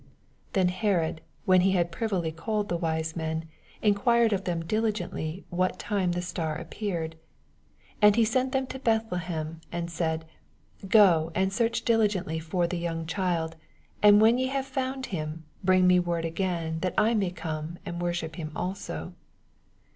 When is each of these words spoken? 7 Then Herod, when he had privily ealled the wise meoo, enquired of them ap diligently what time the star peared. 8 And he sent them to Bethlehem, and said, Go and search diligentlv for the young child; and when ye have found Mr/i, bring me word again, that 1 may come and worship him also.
7 0.01 0.09
Then 0.53 0.67
Herod, 0.69 1.21
when 1.45 1.61
he 1.61 1.73
had 1.73 1.91
privily 1.91 2.31
ealled 2.31 2.69
the 2.69 2.75
wise 2.75 3.13
meoo, 3.15 3.43
enquired 3.83 4.33
of 4.33 4.45
them 4.45 4.61
ap 4.63 4.67
diligently 4.67 5.43
what 5.51 5.77
time 5.77 6.13
the 6.13 6.23
star 6.23 6.65
peared. 6.71 7.17
8 7.97 7.97
And 8.01 8.15
he 8.15 8.25
sent 8.25 8.51
them 8.51 8.65
to 8.65 8.79
Bethlehem, 8.79 9.61
and 9.71 9.91
said, 9.91 10.25
Go 10.87 11.31
and 11.35 11.53
search 11.53 11.85
diligentlv 11.85 12.41
for 12.41 12.65
the 12.65 12.79
young 12.79 13.05
child; 13.05 13.57
and 14.01 14.19
when 14.19 14.39
ye 14.39 14.47
have 14.47 14.65
found 14.65 15.05
Mr/i, 15.09 15.37
bring 15.63 15.85
me 15.85 15.99
word 15.99 16.25
again, 16.25 16.79
that 16.79 16.97
1 16.97 17.19
may 17.19 17.29
come 17.29 17.77
and 17.85 18.01
worship 18.01 18.37
him 18.37 18.51
also. 18.55 19.13